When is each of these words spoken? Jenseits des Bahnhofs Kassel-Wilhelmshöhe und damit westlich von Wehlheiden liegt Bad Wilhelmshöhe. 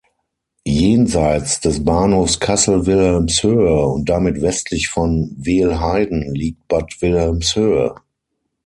Jenseits 0.65 1.59
des 1.59 1.85
Bahnhofs 1.85 2.39
Kassel-Wilhelmshöhe 2.39 3.85
und 3.85 4.09
damit 4.09 4.41
westlich 4.41 4.89
von 4.89 5.31
Wehlheiden 5.37 6.33
liegt 6.33 6.67
Bad 6.67 6.99
Wilhelmshöhe. 7.03 7.93